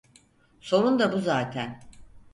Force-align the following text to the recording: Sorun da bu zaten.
Sorun 0.61 0.99
da 0.99 1.13
bu 1.13 1.19
zaten. 1.19 1.79